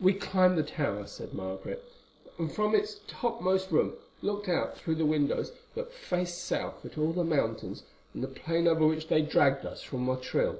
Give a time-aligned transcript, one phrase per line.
[0.00, 1.82] "We climbed the tower," said Margaret,
[2.38, 7.12] "and from its topmost room looked out through the windows that face south at all
[7.12, 7.82] the mountains
[8.14, 10.48] and the plain over which they dragged us from Motril.